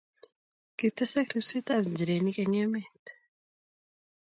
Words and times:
Kitesak 0.77 1.27
ribsetab 1.35 1.83
nchirenik 1.89 2.37
eng' 2.43 2.59
emet. 2.63 3.05